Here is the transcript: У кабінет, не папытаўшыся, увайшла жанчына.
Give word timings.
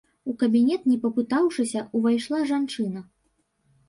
У 0.31 0.33
кабінет, 0.43 0.85
не 0.91 0.95
папытаўшыся, 1.03 1.83
увайшла 1.99 2.39
жанчына. 2.53 3.05